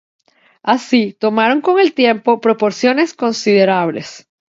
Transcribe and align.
Así, 0.63 1.13
tomaron 1.19 1.61
con 1.61 1.79
el 1.79 1.93
tiempo 1.93 2.41
proporciones 2.41 3.13
considerables. 3.13 4.27